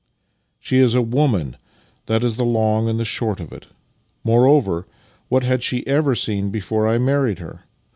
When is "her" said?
7.37-7.65